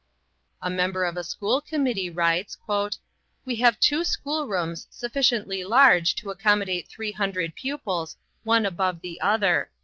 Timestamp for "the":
9.01-9.21